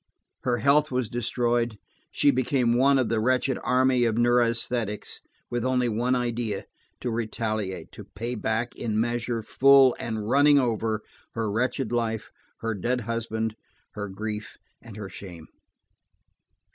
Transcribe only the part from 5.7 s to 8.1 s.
one idea: to retaliate, to